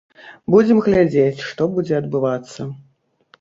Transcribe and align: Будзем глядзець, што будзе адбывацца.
Будзем 0.53 0.79
глядзець, 0.87 1.43
што 1.49 1.67
будзе 1.75 1.95
адбывацца. 2.01 2.61